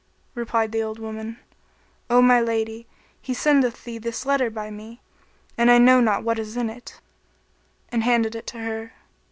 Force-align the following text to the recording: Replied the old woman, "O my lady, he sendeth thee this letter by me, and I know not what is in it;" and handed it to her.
Replied 0.33 0.71
the 0.71 0.81
old 0.81 0.97
woman, 0.97 1.37
"O 2.09 2.23
my 2.23 2.41
lady, 2.41 2.87
he 3.21 3.35
sendeth 3.35 3.83
thee 3.83 3.99
this 3.99 4.25
letter 4.25 4.49
by 4.49 4.71
me, 4.71 4.99
and 5.59 5.69
I 5.69 5.77
know 5.77 6.01
not 6.01 6.23
what 6.23 6.39
is 6.39 6.57
in 6.57 6.71
it;" 6.71 6.99
and 7.89 8.01
handed 8.03 8.33
it 8.33 8.47
to 8.47 8.57
her. 8.61 8.93